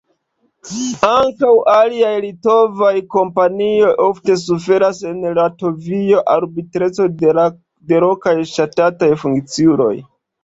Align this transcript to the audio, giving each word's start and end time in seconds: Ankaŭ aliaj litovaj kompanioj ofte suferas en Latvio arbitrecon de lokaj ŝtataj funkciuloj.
Ankaŭ 1.07 1.49
aliaj 1.73 2.13
litovaj 2.23 2.93
kompanioj 3.15 3.91
ofte 4.07 4.37
suferas 4.45 5.01
en 5.11 5.21
Latvio 5.39 6.23
arbitrecon 6.39 7.13
de 7.91 8.01
lokaj 8.07 8.35
ŝtataj 8.53 9.11
funkciuloj. 9.25 9.93